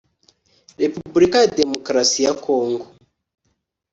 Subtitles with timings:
[0.81, 2.85] repubulika ya demokarasi ya kongo,